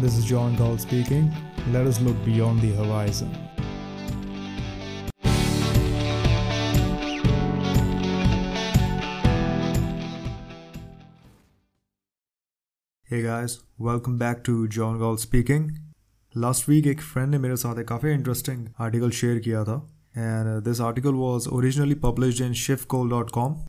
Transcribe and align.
This 0.00 0.16
is 0.16 0.26
John 0.26 0.54
Gall 0.54 0.78
speaking. 0.78 1.34
Let 1.72 1.88
us 1.88 2.00
look 2.00 2.24
beyond 2.24 2.60
the 2.60 2.68
horizon. 2.70 3.32
Hey 13.08 13.22
guys, 13.22 13.58
welcome 13.76 14.16
back 14.18 14.44
to 14.44 14.68
John 14.68 15.00
Gall 15.00 15.18
speaking. 15.18 15.68
Last 16.34 16.68
week 16.68 16.86
एक 16.86 17.00
friend 17.00 17.30
ने 17.30 17.38
मेरे 17.38 17.56
साथ 17.56 17.78
एक 17.78 17.88
काफ़ी 17.88 18.12
interesting 18.12 18.66
article 18.80 19.10
share 19.20 19.38
किया 19.40 19.64
था 19.64 19.76
and 20.16 20.62
this 20.64 20.80
article 20.80 21.14
was 21.14 21.48
originally 21.52 21.94
published 22.04 22.44
in 22.44 22.52
shiftgold 22.66 23.10
dot 23.10 23.30
com 23.30 23.60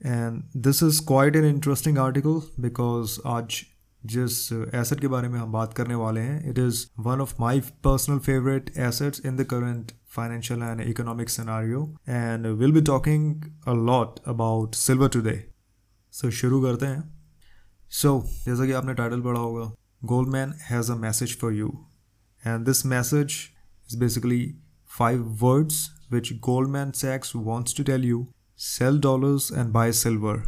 and 0.00 0.42
this 0.64 0.82
is 0.82 1.06
quite 1.06 1.36
an 1.36 1.44
interesting 1.44 1.98
article 1.98 2.40
because 2.62 3.20
आज 3.28 3.64
जिस 4.06 4.52
एसेट 4.52 5.00
के 5.00 5.08
बारे 5.08 5.28
में 5.28 5.38
हम 5.40 5.52
बात 5.52 5.74
करने 5.74 5.94
वाले 5.94 6.20
हैं 6.20 6.50
it 6.50 6.58
is 6.58 6.84
one 6.98 7.20
of 7.20 7.34
my 7.40 7.60
personal 7.84 8.18
favourite 8.18 8.72
assets 8.78 9.20
in 9.26 9.36
the 9.36 9.44
current 9.44 9.92
financial 10.16 10.62
and 10.62 10.80
economic 10.80 11.30
scenario 11.30 11.82
and 12.08 12.46
will 12.46 12.72
be 12.72 12.80
talking 12.82 13.42
a 13.68 13.72
lot 13.72 14.18
about 14.26 14.74
silver 14.74 15.08
today 15.08 15.36
so 16.12 16.30
शुरू 16.30 16.62
करते 16.62 16.86
हैं। 16.86 17.02
सो 17.90 18.18
so, 18.18 18.44
जैसा 18.46 18.66
कि 18.66 18.72
आपने 18.72 18.94
टाइटल 18.94 19.20
पढ़ा 19.20 19.40
होगा 19.40 19.72
Goldman 20.28 20.54
has 20.62 20.92
a 20.92 20.96
message 20.96 21.38
for 21.38 21.52
you 21.52 21.68
and 22.46 22.64
this 22.66 22.86
message 22.86 23.38
is 23.88 23.98
basically 23.98 24.44
five 24.98 25.22
words 25.42 25.88
which 26.12 26.32
Goldman 26.68 26.90
sex 26.90 27.32
wants 27.36 27.76
to 27.76 27.84
tell 27.84 28.04
you 28.04 28.26
sell 28.58 29.00
dollars 29.00 29.52
and 29.52 29.70
buy 29.70 29.92
silver 29.92 30.42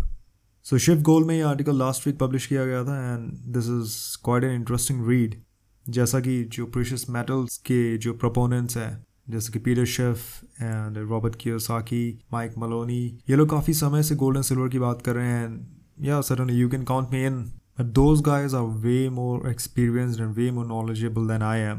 So 0.71 0.77
Shift 0.77 1.03
Gold 1.03 1.27
में 1.27 1.35
ये 1.35 1.41
आर्टिकल 1.41 1.79
लास्ट 1.79 2.07
वीक 2.07 2.19
पब्लिश 2.19 2.47
किया 2.47 2.65
गया 2.65 2.85
था 2.85 3.15
and 3.15 3.33
this 3.33 3.65
is 3.65 4.25
quite 4.25 4.45
an 4.45 4.51
interesting 4.51 5.09
read 5.09 5.43
जैसा 5.89 6.21
कि 6.21 6.45
जो 6.45 6.67
precious 6.67 7.07
metals 7.11 7.57
के 7.57 7.99
जो 7.99 8.13
प्रपोनेंट्स 8.13 8.77
हैं, 8.77 9.05
जैसे 9.31 9.53
कि 9.53 9.59
Peter 9.59 9.85
Schiff 9.85 10.45
and 10.45 10.99
Robert 10.99 11.37
Kiyosaki 11.37 12.21
Mike 12.33 12.55
Maloney 12.59 13.19
ये 13.31 13.37
लोग 13.37 13.51
काफ़ी 13.51 13.75
समय 13.75 14.03
से 14.03 14.15
गोल्ड 14.15 14.37
एंड 14.37 14.45
सिल्वर 14.45 14.69
की 14.69 14.79
बात 14.79 15.03
कर 15.03 15.15
रहे 15.15 15.29
हैं 15.29 15.79
या 16.01 16.21
suddenly 16.21 16.55
you 16.55 16.69
can 16.69 16.85
count 16.85 17.09
me 17.13 17.27
in 17.27 17.53
But 17.81 17.87
those 17.87 18.21
guys 18.21 18.55
are 18.55 18.69
way 18.85 19.03
more 19.19 19.37
experienced 19.51 20.21
and 20.21 20.37
way 20.39 20.47
more 20.51 20.65
knowledgeable 20.67 21.27
than 21.31 21.43
I 21.43 21.59
am. 21.73 21.79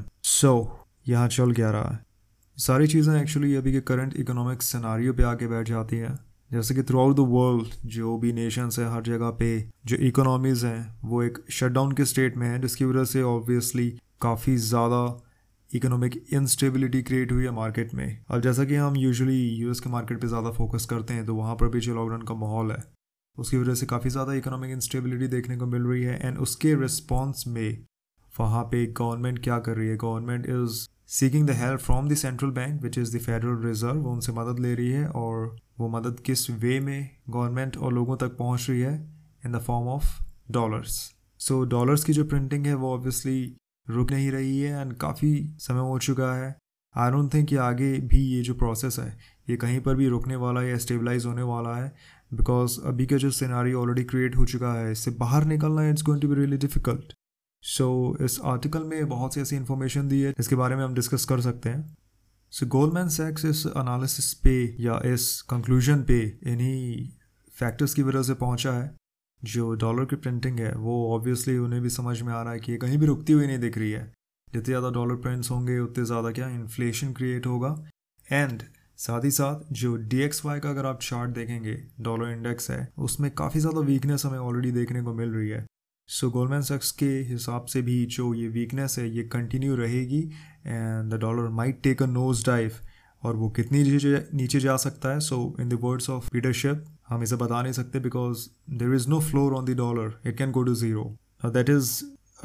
यहाँ 1.08 1.28
चल 1.28 1.54
क्या 1.54 1.72
रहा 1.72 1.90
है? 1.92 2.00
सारी 2.58 2.88
चीज़ें 2.88 3.22
एक्चुअली 3.22 3.56
अभी 3.56 3.72
के 3.72 3.82
करंट 3.82 4.14
इकोनॉमिक 4.16 4.62
सिनारियो 4.62 5.14
पे 5.14 5.24
आके 5.24 5.48
बैठ 5.48 5.68
जाती 5.68 5.96
हैं। 5.96 6.20
जैसे 6.52 6.76
कि 6.76 6.84
थ्रू 6.84 7.00
आउट 7.00 7.16
द 7.16 7.26
वर्ल्ड 7.30 7.74
जो 7.88 8.18
भी 8.18 8.34
नेशंस 8.34 8.80
हैं 8.80 8.88
हर 8.90 9.02
जगह 9.04 9.30
पे, 9.32 9.70
जो 9.86 9.96
इकोनॉमीज़ 9.98 10.66
हैं, 10.66 11.00
वो 11.04 11.22
एक 11.24 11.38
शटडाउन 11.52 11.92
के 11.92 12.06
स्टेट 12.06 12.38
में 12.38 12.48
हैं, 12.48 12.62
जिसकी 12.62 12.86
वजह 12.86 13.04
से 13.06 13.22
ऑब्वियसली 13.24 13.90
काफ़ी 14.22 14.56
ज़्यादा 14.60 15.02
इकोनॉमिक 15.70 16.16
इंस्टेबिलिटी 16.34 17.02
क्रिएट 17.04 17.32
हुई 17.32 17.44
है 17.44 17.52
मार्केट 17.54 17.94
में। 17.94 18.26
अब 18.28 18.42
जैसा 18.42 18.64
कि 18.66 18.76
हम 18.76 18.96
यूजुअली 18.98 19.40
यूएस 19.56 19.80
के 19.80 19.90
मार्केट 19.90 20.22
पे 20.22 20.28
ज़्यादा 20.28 20.52
फोकस 20.52 20.86
करते 20.86 21.14
हैं 21.14 21.26
तो 21.26 21.36
वहाँ 21.36 21.56
पर 21.56 21.68
भी 21.68 21.80
जो 21.80 21.96
लॉकडाउन 21.96 22.22
का 22.22 22.36
माहौल 22.36 22.72
है, 22.72 22.84
उसकी 23.38 23.58
वजह 23.58 23.74
से 23.74 23.86
काफ़ी 23.86 24.10
ज़्यादा 24.10 24.34
इकोनॉमिक 24.34 24.72
इंस्टेबिलिटी 24.72 25.28
देखने 25.28 25.58
को 25.58 25.66
मिल 25.68 25.82
रही 25.84 26.04
है। 26.04 26.20
एंड 26.20 26.38
उसके 26.40 26.74
रिस्पॉन्स 26.76 27.48
में 27.48 27.86
वहाँ 28.34 28.64
पे 28.64 28.86
गवर्नमेंट 28.88 29.44
क्या 29.44 29.60
कर 29.60 29.78
रही 29.78 29.88
है? 29.88 29.98
Government 29.98 30.46
is 30.48 30.88
seeking 31.10 31.48
the 31.48 31.52
help 31.52 31.80
from 31.80 32.08
the 32.10 32.14
central 32.14 32.50
bank 32.52 32.82
which 32.82 32.98
is 32.98 33.16
the 33.16 33.20
federal 33.20 33.64
reserve 33.66 34.00
वो 34.00 34.12
उनसे 34.12 34.32
मदद 34.32 34.60
ले 34.60 34.74
रही 34.76 34.90
है 34.90 35.08
और 35.08 35.56
वो 35.80 35.88
मदद 35.90 36.20
किस 36.26 36.50
वे 36.52 36.80
में 36.80 37.10
गवर्नमेंट 37.30 37.78
और 37.78 37.94
लोगों 37.94 38.18
तक 38.18 38.36
पहुँच 38.38 38.66
रही 38.70 38.82
है? 38.82 38.94
In 39.46 39.52
the 39.52 39.60
form 39.60 39.88
of 39.88 40.06
dollars 40.52 40.98
so 41.40 41.64
dollars 41.66 42.04
की 42.04 42.14
जो 42.14 42.24
प्रिंटिंग 42.26 42.66
है, 42.66 42.74
वो 42.74 42.94
ऑब्वियसली 42.94 43.56
रुक 43.88 44.12
नहीं 44.12 44.32
रही 44.32 44.60
है 44.60 44.82
एंड 44.82 44.94
काफ़ी 44.98 45.34
समय 45.60 45.80
हो 45.82 45.98
चुका 46.00 46.34
है। 46.36 46.56
आई 46.96 47.12
डोंट 47.12 47.34
थिंक 47.34 47.48
कि 47.50 47.56
आगे 47.58 47.92
भी 48.04 48.24
ये 48.26 48.42
जो 48.42 48.54
प्रोसेस 48.56 49.00
है, 49.00 49.18
ये 49.50 49.56
कहीं 49.58 49.80
पर 49.82 49.96
भी 49.96 50.08
रुकने 50.08 50.36
वाला 50.36 50.62
है 50.62 50.70
या 50.70 50.78
स्टेबलाइज 50.78 51.26
होने 51.26 51.42
वाला 51.44 51.76
है 51.76 51.94
बिकॉज़ 52.32 52.80
अभी 52.88 53.06
का 53.06 53.18
जो 53.18 53.32
सिनारी 53.34 53.74
ऑलरेडी 53.74 54.04
क्रिएट 54.04 54.36
हो 54.38 54.46
चुका 54.46 54.74
है, 54.74 54.92
इससे 54.92 55.12
बाहर 55.20 55.46
निकलना 55.46 55.90
it's 55.90 56.04
going 56.04 56.22
to 56.22 56.28
be 56.28 56.36
really 56.36 56.58
difficult 56.58 57.14
so 57.64 58.14
so, 58.14 58.22
इस 58.24 58.40
आर्टिकल 58.46 58.84
में 58.84 59.08
बहुत 59.10 59.34
सी 59.34 59.42
ऐसी 59.42 59.56
इन्फॉर्मेशन 59.56 60.08
दी 60.08 60.22
है 60.22 60.34
इसके 60.40 60.56
बारे 60.56 60.76
में 60.76 60.84
हम 60.84 60.94
डिस्कस 60.96 61.26
कर 61.26 61.42
सकते 61.42 61.70
हैं। 61.70 61.98
सो 62.54 62.66
गोल्डमैन 62.68 63.10
सैक्स 63.10 63.46
इस 63.46 63.66
अनालिसिस 63.68 64.34
पे 64.44 64.54
या 64.80 65.00
इस 65.06 65.42
कंक्लूजन 65.50 66.04
पे 66.04 66.20
इन्हीं 66.46 67.08
फैक्टर्स 67.54 67.94
की 67.94 68.04
वजह 68.04 68.24
से 68.24 68.34
पहुँचा 68.36 68.74
है। 68.74 68.96
जो 69.42 69.74
डॉलर 69.76 70.06
की 70.06 70.16
प्रिंटिंग 70.18 70.60
है 70.60 70.74
वो 70.78 70.96
ऑब्वियसली 71.16 71.58
उन्हें 71.58 71.82
भी 71.82 71.90
समझ 71.92 72.22
में 72.22 72.34
आ 72.34 72.42
रहा 72.42 72.54
है 72.54 72.60
कि 72.60 72.78
कहीं 72.78 72.98
भी 72.98 73.06
रुकती 73.06 73.34
हुई 73.34 73.48
नहीं 73.48 73.60
दिख 73.60 73.78
रही 73.78 73.92
है। 73.92 74.04
जितने 74.48 74.64
ज़्यादा 74.64 74.90
डॉलर 74.92 75.16
प्रिंट्स 75.18 75.52
होंगे 75.52 75.80
उतने 75.80 76.06
ज़्यादा 76.06 76.32
क्या 76.32 76.48
इन्फ्लेशन 76.50 77.14
क्रिएट 77.14 77.46
होगा। 77.46 77.76
एंड 78.28 78.64
साथ 79.00 79.24
ही 79.24 79.32
साथ 79.32 79.74
जो 79.74 79.96
डी 79.98 80.22
एक्स 80.22 80.44
वाई 80.46 80.60
का 80.60 80.70
अगर 80.70 80.86
आप 80.86 81.00
चार्ट 81.02 81.32
देखेंगे 81.32 81.78
डॉलर 82.02 82.32
इंडेक्स 82.32 82.70
है 82.72 82.88
उसमें 83.00 83.30
काफ़ी 83.34 83.60
ज़्यादा 83.60 83.80
वीकनेस 83.88 84.26
हमें 84.26 84.40
ऑलरेडी 84.40 84.72
देखने 84.74 85.02
को 85.02 85.14
मिल 85.14 85.30
रही 85.30 85.50
है। 85.50 85.66
सो 86.10 86.30
गोल्डमैन 86.30 86.62
सक्स 86.62 86.92
के 86.92 87.06
हिसाब 87.06 87.66
से 87.66 87.82
भी 87.82 88.06
जो 88.06 88.34
ये 88.34 88.48
वीकनेस 88.48 88.96
है 89.00 89.10
ये 89.10 89.24
कंटिन्यू 89.24 89.76
रहेगी 89.76 90.20
and 90.68 91.12
the 91.14 91.18
dollar 91.22 91.50
might 91.50 91.82
take 91.84 92.02
a 92.04 92.06
nose 92.06 92.46
dive 92.46 92.72
और 93.24 93.36
वो 93.36 93.50
कितनी 93.50 93.84
नीचे 93.84 94.24
नीचे 94.34 94.60
जा 94.60 94.78
सकता 94.78 95.10
है? 95.10 95.20
So 95.20 95.56
in 95.60 95.70
the 95.70 95.78
words 95.82 96.10
of 96.10 96.30
leadership 96.36 96.86
हम 97.10 97.24
इसे 97.24 97.36
बता 97.36 97.62
नहीं 97.62 97.74
सकते 97.74 98.00
because 98.00 98.48
there 98.70 98.94
is 98.96 99.08
no 99.10 99.20
floor 99.20 99.54
on 99.54 99.66
the 99.66 99.76
dollar 99.78 100.20
it 100.28 100.38
can 100.38 100.52
go 100.52 100.64
to 100.64 100.74
zero 100.76 101.04
that 101.46 101.70
is 101.70 101.92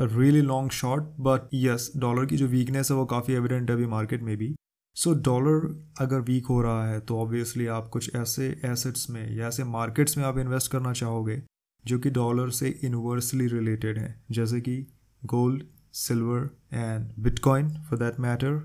really 0.00 0.42
long 0.42 0.70
shot 0.70 1.08
but 1.20 1.48
yes 1.54 1.90
dollar 1.96 2.26
की 2.26 2.36
जो 2.36 2.48
वीकनेस 2.48 2.90
है 2.90 2.96
वो 2.96 3.06
काफ़ी 3.06 3.34
एविडेंट 3.34 3.70
है 3.70 3.76
अभी 3.76 3.86
मार्केट 3.86 4.22
में 4.22 4.36
भी। 4.36 4.54
सो 4.96 5.14
so, 5.14 5.24
डॉलर 5.24 5.66
अगर 6.00 6.20
वीक 6.20 6.46
हो 6.46 6.60
रहा 6.62 6.86
है 6.88 7.00
तो 7.00 7.18
ऑब्वियसली 7.18 7.66
आप 7.78 7.88
कुछ 7.92 8.14
ऐसे 8.16 8.54
एसेट्स 8.64 9.10
में 9.10 9.36
या 9.36 9.48
ऐसे 9.48 9.64
मार्केट्स 9.72 10.18
में 10.18 10.24
आप 10.24 10.38
इन्वेस्ट 10.38 10.72
करना 10.72 10.92
चाहोगे 10.92 11.42
जो 11.86 11.98
कि 11.98 12.10
डॉलर 12.10 12.50
से 12.50 12.68
इन्वर्सली 12.84 13.46
रिलेटेड 13.48 13.98
हैं। 13.98 14.14
जैसे 14.30 14.60
कि 14.60 14.76
gold 15.22 15.62
silver 15.94 16.48
and 16.72 17.10
bitcoin 17.18 17.68
for 17.80 17.98
that 17.98 18.20
matter 18.20 18.58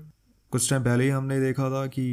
कुछ 0.52 0.70
टाइम 0.70 0.84
पहले 0.84 1.04
ही 1.04 1.10
हमने 1.10 1.40
देखा 1.40 1.68
था 1.70 1.86
कि 1.88 2.04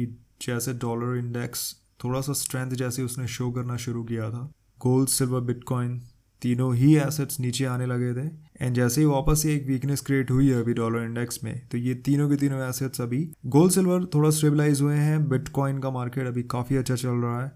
जैसे 0.42 0.74
डॉलर 0.74 1.16
इंडेक्स 1.16 1.72
थोड़ा 2.04 2.20
सा 2.20 2.32
स्ट्रेंथ 2.32 2.70
जैसे 2.72 3.02
उसने 3.02 3.26
शो 3.28 3.50
करना 3.52 3.76
शुरू 3.76 4.02
किया 4.04 4.30
था। 4.30 4.50
गोल्ड 4.80 5.08
सिल्वर 5.08 5.40
बिटकॉइन 5.42 6.00
तीनों 6.42 6.74
ही 6.76 6.94
एसेट्स 6.96 7.38
नीचे 7.40 7.64
आने 7.64 7.86
लगे 7.86 8.12
थे। 8.14 8.26
एंड 8.60 8.74
जैसे 8.74 9.00
ही 9.00 9.06
वापस 9.06 9.42
एक 9.46 9.66
वीकनेस 9.66 10.00
क्रिएट 10.00 10.30
हुई 10.30 10.48
है 10.48 10.60
अभी 10.60 10.74
डॉलर 10.74 11.02
इंडेक्स 11.02 11.42
में 11.44 11.66
तो 11.68 11.78
ये 11.78 11.94
तीनों 12.06 12.28
के 12.30 12.36
तीनों 12.36 12.60
एसेट्स 12.68 13.00
अभी 13.00 13.20
गोल्ड 13.46 13.72
सिल्वर 13.72 14.04
थोड़ा 14.14 14.30
स्टेबलाइज 14.30 14.80
हुए 14.80 14.96
हैं। 14.96 15.28
बिटकॉइन 15.28 15.78
का 15.78 15.90
मार्केट 15.90 16.26
अभी 16.26 16.42
काफ़ी 16.52 16.76
अच्छा 16.76 16.94
चल 16.94 17.08
रहा 17.08 17.42
है। 17.42 17.50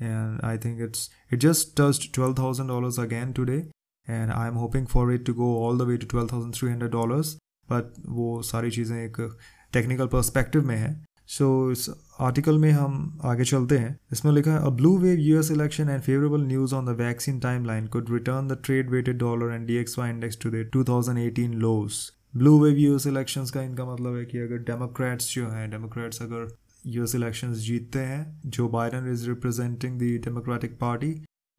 And 0.00 0.40
I 0.44 0.58
think 0.58 0.80
it's 0.80 1.10
it 1.32 1.40
just 1.40 1.76
टस्ट 1.80 2.12
twelve 2.14 2.34
thousand 2.38 2.68
dollars 2.68 3.00
again 3.00 3.32
today 3.32 3.56
and 4.08 4.30
I 4.30 4.48
am 4.48 4.54
hoping 4.54 4.86
for 4.86 5.12
it 5.14 5.26
to 5.26 5.34
go 5.34 5.54
all 5.66 5.78
the 5.78 5.88
way 5.88 5.96
to 5.96 6.06
twelve 6.06 6.28
thousand 6.32 6.54
three 6.54 6.70
hundred 6.70 6.90
dollars 6.90 7.36
but 7.68 7.92
वो 8.08 8.40
सारी 8.42 8.70
चीज़ें 8.70 8.96
एक 8.96 9.20
टेक्निकल 9.72 10.06
परस्पेक्टिव 10.06 10.66
में 10.66 10.76
है. 10.76 10.96
So 11.26 11.46
so, 11.64 11.72
इस 11.72 11.90
article 12.20 12.58
में 12.58 12.70
हम 12.70 13.18
आगे 13.24 13.44
चलते 13.44 13.78
हैं। 13.78 13.98
इसमें 14.12 14.32
लिखा 14.32 14.52
है 14.52 14.66
a 14.66 14.68
blue 14.76 14.96
wave 14.98 15.18
US 15.18 15.50
election 15.50 15.90
and 15.90 16.00
favourable 16.02 16.46
news 16.46 16.74
on 16.74 16.86
the 16.86 16.96
vaccine 17.00 17.40
timeline 17.40 17.86
could 17.86 18.10
return 18.10 18.48
the 18.48 18.58
trade 18.64 18.90
weighted 18.90 19.18
dollar 19.18 19.52
and 19.54 19.66
DXY 19.66 20.10
index 20.10 20.38
to 20.42 20.50
the 20.50 20.70
2018 20.76 21.54
lows 21.56 22.00
blue 22.36 22.58
wave 22.62 22.78
US 22.78 23.06
elections 23.06 23.50
का 23.50 23.62
इनका 23.62 23.84
मतलब 23.84 24.16
है 24.16 24.24
कि 24.24 24.38
अगर 24.38 24.62
डेमोक्रेट्स 24.64 25.34
जो 25.34 25.48
हैं 25.48 25.70
डेमोक्रेट्स 25.70 26.22
अगर 26.22 26.48
यूएस 26.88 27.14
इलेक्शंस 27.14 27.56
जीतते 27.60 27.98
हैं 28.10 28.20
जो 28.46 28.68
Biden 28.68 29.12
is 29.12 29.26
representing 29.28 29.98
the 29.98 30.12
Democratic 30.24 30.78
party 30.80 31.12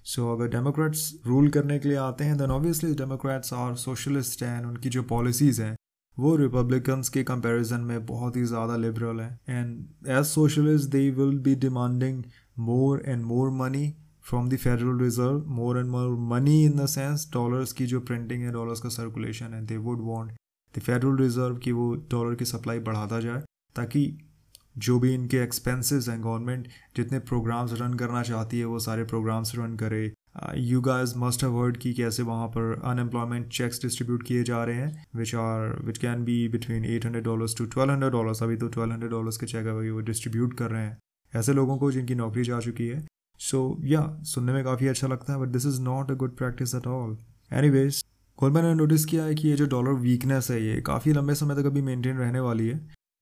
so 0.06 0.32
अगर 0.34 0.48
डेमोक्रेट्स 0.50 1.02
रूल 1.28 1.50
करने 1.52 1.78
के 1.80 1.90
लिए 1.90 1.98
आते 2.00 2.24
हैं 2.24 2.38
then 2.38 2.52
obviously 2.52 2.94
democrats 2.96 3.54
are 3.54 3.76
socialist 3.78 4.44
हैं 4.44 4.64
उनकी 4.66 4.90
जो 4.90 5.04
पॉलिसीज़ 5.06 5.62
हैं, 5.62 5.76
वो 6.18 6.36
रिपब्लिकन्स 6.36 7.10
के 7.10 7.24
कंपैरिजन 7.24 7.82
में 7.82 8.06
बहुत 8.06 8.36
ही 8.36 8.44
ज़्यादा 8.46 8.76
लिबरल 8.78 9.20
है. 9.22 9.40
And 9.50 10.10
as 10.10 10.26
socialist 10.26 10.90
they 10.92 11.10
will 11.12 11.38
be 11.40 11.56
demanding 11.58 12.24
more 12.60 13.04
and 13.06 13.24
more 13.26 13.50
money 13.58 13.94
from 14.30 14.50
the 14.50 14.58
federal 14.58 15.00
reserve 15.00 15.46
more 15.50 15.78
and 15.80 15.90
more 15.90 16.18
money 16.32 16.64
in 16.64 16.76
the 16.78 16.86
sense 16.88 17.30
dollars 17.34 17.74
की 17.74 17.86
जो 17.86 18.00
प्रिंटिंग 18.02 18.44
है 18.44 18.52
डॉलर्स 18.54 18.80
का 18.80 18.90
सर्कुलेशन 18.92 19.54
है. 19.54 19.66
They 19.66 19.78
would 19.78 20.02
want 20.04 20.32
the 20.74 20.82
federal 20.82 21.18
reserve 21.18 21.58
की 21.58 21.72
वो 21.72 21.94
dollar 22.12 22.36
की 22.36 22.46
supply 22.46 22.80
बढ़ाता 22.82 23.20
जाए, 23.20 23.44
ताकि 23.76 24.02
जो 24.80 25.00
भी 25.00 25.14
इनके 25.14 25.38
एक्सपेंसेस 25.38 26.08
हैं 26.10 26.22
गवर्नमेंट 26.24 26.68
जितने 26.98 27.20
प्रोग्राम्स 27.30 27.74
रन 27.82 27.94
करना 27.94 28.22
चाहती 28.24 28.60
है 28.60 28.66
वो 28.66 28.80
सारे 28.80 29.04
प्रोग्राम्स 29.06 29.52
रन 29.56 29.76
करे। 29.76 30.02
You 30.58 30.82
guys 30.82 31.14
must 31.18 31.44
have 31.44 31.52
word 31.54 31.78
की 31.78 31.94
कैसे 31.94 32.24
वहाँ 32.24 32.48
पर 32.48 32.82
अनएम्प्लॉयमेंट 32.86 33.48
चेक्स 33.54 33.82
डिस्ट्रीब्यूट 33.82 34.24
किए 34.24 34.44
जा 34.44 34.64
रहे 34.64 34.76
हैं 34.76 35.06
which 35.16 35.34
are 35.36 35.76
which 35.86 35.98
can 35.98 36.24
be 36.26 36.48
between 36.50 36.86
eight 36.86 37.06
hundred 37.06 37.24
dollars 37.24 37.58
to 37.58 37.66
twelve 37.66 37.92
hundred 37.92 38.12
dollars 38.12 38.44
अभी 38.44 38.58
तो 38.58 38.68
ट्वेल्व 38.68 38.92
हंड्रेड 38.92 39.12
डॉलर्स 39.12 39.38
के 39.38 39.46
चेक 39.46 39.68
अभी 39.68 39.90
वो 39.90 40.00
डिस्ट्रीब्यूट 40.10 40.54
कर 40.58 40.72
रहे 40.72 40.84
हैं। 40.84 40.98
ऐसे 41.34 41.54
लोगों 41.54 41.78
को 41.78 41.92
जिनकी 41.92 42.16
नौकरी 42.16 42.44
जा 42.44 42.60
चुकी 42.60 42.88
है। 42.88 43.06
सो 43.40 43.58
so, 43.70 43.86
या 43.86 44.00
yeah, 44.02 44.24
सुनने 44.26 44.54
में 44.54 44.64
काफ़ी 44.64 44.88
अच्छा 44.88 45.08
लगता 45.08 45.34
है 45.34 45.40
but 45.40 45.48
this 45.48 45.66
is 45.66 45.82
not 45.82 46.12
a 46.12 46.14
good 46.16 46.38
practice 46.38 46.76
at 46.76 46.88
all 46.88 47.18
anyways 47.52 47.70
veg 47.70 48.04
गोल्डमैन 48.40 48.66
ने 48.66 48.74
नोटिस 48.74 49.06
किया 49.06 49.24
है 49.24 49.36
कि 49.36 49.48
ये 49.48 49.56
जो 49.56 49.66
डॉलर 49.68 49.94
वीकनेस 50.02 50.50
है 50.52 50.62
ये 50.64 50.82
काफ़ी 50.82 51.14
लंबे 51.14 51.36
समय 51.36 51.56
तक 51.56 51.66
अभी 51.66 51.82
मेंटेन 51.82 52.18
रहने 52.18 52.40
वाली 52.40 52.68
है। 52.68 52.80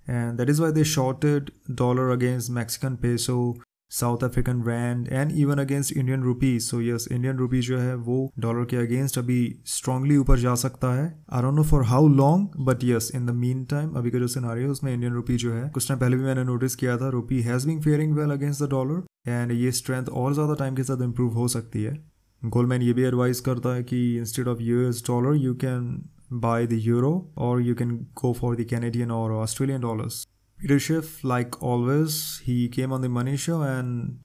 And 0.09 0.37
that 0.37 0.49
is 0.49 0.61
why 0.61 0.71
they 0.71 0.83
shorted 0.89 1.49
dollar 1.75 2.11
against 2.11 2.51
Mexican 2.51 2.95
peso 2.95 3.55
South 3.91 4.23
African 4.23 4.61
rand 4.63 5.07
and 5.07 5.31
even 5.31 5.59
against 5.59 5.91
Indian 5.93 6.23
rupees 6.23 6.63
so 6.63 6.79
yes 6.81 7.07
Indian 7.11 7.37
rupee 7.37 7.59
जो 7.61 7.77
है 7.77 7.93
वो 7.97 8.17
डॉलर 8.39 8.65
के 8.65 8.77
अगेंस्ट 8.77 9.17
अभी 9.17 9.37
स्ट्रांगली 9.65 10.17
ऊपर 10.17 10.39
जा 10.39 10.55
सकता 10.55 10.91
है। 10.93 11.05
I 11.29 11.41
don't 11.41 11.55
know 11.55 11.63
for 11.63 11.83
how 11.83 12.07
long 12.07 12.57
but 12.65 12.83
yes 12.83 13.11
in 13.15 13.25
the 13.25 13.35
mean 13.35 13.63
time 13.65 13.93
अभी 13.93 14.11
का 14.11 14.19
जो 14.19 14.27
सिनारी 14.27 14.61
है 14.61 14.69
उसमें 14.69 14.93
इंडियन 14.93 15.13
रुपी 15.13 15.35
जो 15.35 15.53
है, 15.53 15.69
कुछ 15.69 15.87
टाइम 15.87 15.99
पहले 15.99 16.17
भी 16.17 16.23
मैंने 16.23 16.43
नोटिस 16.43 16.75
किया 16.75 16.97
था 16.97 17.09
rupee 17.09 17.41
has 17.41 17.67
been 17.67 17.81
faring 17.81 18.17
well 18.17 18.31
against 18.31 18.63
the 18.63 18.69
dollar 18.69 19.31
and 19.31 19.51
ये 19.51 19.71
स्ट्रेंथ 19.71 20.09
और 20.13 20.33
ज़्यादा 20.33 20.53
टाइम 20.55 20.75
के 20.75 20.83
साथ 20.83 21.03
इंप्रूव 21.03 21.33
हो 21.33 21.47
सकती 21.47 21.83
है। 21.83 21.97
गोल्डमैन 22.41 22.81
ये 22.81 22.93
भी 22.93 23.03
एडवाइस 23.03 23.39
करता 23.41 23.75
है 23.75 23.83
कि 23.83 23.97
instead 24.17 24.47
of 24.47 24.61
US 24.61 25.03
dollar 25.07 25.35
you 25.35 25.53
can 25.55 25.89
buy 26.29 26.67
the 26.67 26.73
euro 26.73 27.13
or 27.37 27.61
you 27.61 27.75
can 27.75 27.95
go 28.21 28.31
for 28.33 28.55
the 28.55 28.63
Canadian 28.69 29.11
or 29.11 29.31
Australian 29.31 29.81
dollars 29.81 30.23
Peter 30.59 30.79
Schiff 30.79 31.25
like 31.25 31.55
always 31.63 32.19
he 32.45 32.67
came 32.67 32.93
on 32.93 33.01
the 33.01 33.05
money 33.11 33.37
show 33.37 33.63
and 33.65 34.17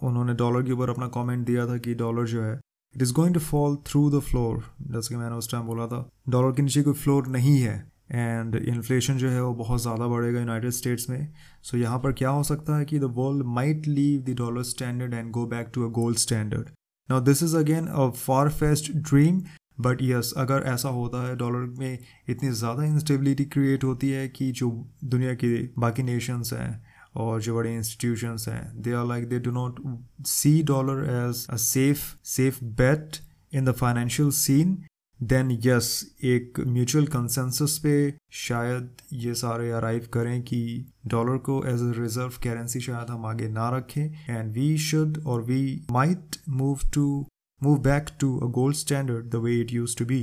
उन्होंने 0.00 0.34
dollar 0.34 0.62
के 0.62 0.72
ऊपर 0.72 0.90
अपना 0.90 1.06
comment 1.14 1.46
दिया 1.46 1.66
था 1.66 1.76
कि 1.78 1.94
dollar 1.94 2.26
जो 2.26 2.42
है 2.42 2.54
it 2.94 3.02
is 3.02 3.12
going 3.12 3.34
to 3.34 3.40
fall 3.40 3.76
through 3.86 4.08
the 4.10 4.20
floor 4.20 4.62
जैसे 4.82 5.14
कि 5.14 5.20
मैंने 5.20 5.34
उस 5.34 5.50
टाइम 5.50 5.64
बोला 5.64 5.86
था 5.86 6.08
डॉलर 6.28 6.52
के 6.52 6.62
नीचे 6.62 6.82
कोई 6.82 6.94
फ्लोर 6.94 7.26
नहीं 7.26 7.58
है 7.58 7.76
एंड 8.12 8.56
इन्फ्लेशन 8.56 9.16
जो 9.16 9.28
है 9.28 9.42
वो 9.42 9.54
बहुत 9.54 9.82
ज़्यादा 9.82 10.06
बढ़ेगा 10.06 10.40
यूनाइटेड 10.40 10.70
स्टेट्स 10.70 11.08
में। 11.10 11.32
सो 11.62 11.76
so, 11.76 11.82
यहाँ 11.82 11.98
पर 11.98 12.12
क्या 12.12 12.30
हो 12.30 12.42
सकता 12.42 12.76
है 12.76 12.84
कि 12.84 12.98
the 12.98 13.04
world 13.16 13.46
might 13.46 13.86
leave 13.86 14.20
the 14.22 14.36
dollar 14.36 14.62
standard 14.62 15.14
and 15.14 15.30
go 15.30 15.46
back 15.46 15.70
to 15.74 15.86
a 15.86 15.90
gold 15.92 16.18
standard 16.18 16.68
now 17.08 17.20
this 17.20 17.42
is 17.42 17.56
again 17.56 17.86
a 17.86 18.08
far 18.08 18.48
fetched 18.48 18.92
dream 18.92 19.40
but 19.80 20.02
yes 20.02 20.32
अगर 20.36 20.62
ऐसा 20.66 20.88
होता 20.88 21.28
है 21.28 21.36
डॉलर 21.36 21.66
में 21.78 21.98
इतनी 22.28 22.50
ज़्यादा 22.50 22.84
इंस्टेबिलिटी 22.84 23.44
क्रिएट 23.44 23.84
होती 23.84 24.10
है 24.10 24.28
कि 24.28 24.52
जो 24.52 24.88
दुनिया 25.04 25.34
के 25.34 25.62
बाकी 25.78 26.02
नेशंस 26.02 26.52
हैं 26.52 26.84
और 27.16 27.40
जो 27.40 27.54
बड़े 27.56 27.74
इंस्टीट्यूशंस 27.74 28.44
हैं 28.48 28.82
they 28.82 28.92
are 28.92 29.06
like 29.06 29.28
they 29.28 29.38
do 29.38 29.50
not 29.50 29.80
see 30.26 30.62
dollar 30.62 31.04
as 31.04 31.46
a 31.50 31.56
safe 31.56 32.00
safe 32.24 32.64
bet 32.64 33.16
in 33.54 33.64
the 33.64 33.72
financial 33.72 34.30
scene 34.30 34.84
then 35.22 35.58
yes 35.64 36.16
एक 36.24 36.60
म्यूचुअल 36.66 37.06
कंसेंसस 37.06 37.78
पे 37.82 38.14
शायद 38.30 38.90
ये 39.12 39.34
सारे 39.34 39.70
अराइव 39.70 40.08
करें 40.12 40.42
कि 40.42 40.86
डॉलर 41.06 41.36
को 41.38 41.64
एज 41.66 41.82
अ 41.82 42.00
रिज़र्व 42.00 42.28
करेंसी 42.28 42.80
शायद 42.80 43.10
हम 43.10 43.26
आगे 43.26 43.48
ना 43.48 43.68
रखें। 43.76 44.02
And 44.28 44.52
we 44.52 44.78
should 44.78 45.22
or 45.26 45.42
we 45.42 45.86
might 45.90 46.36
move 46.48 46.80
to 46.94 47.26
move 47.62 47.78
back 47.78 48.06
to 48.20 48.38
a 48.38 48.46
gold 48.46 48.76
standard 48.76 49.30
the 49.30 49.34
way 49.34 49.60
it 49.60 49.72
use 49.72 49.96
to 49.96 50.04
be 50.04 50.20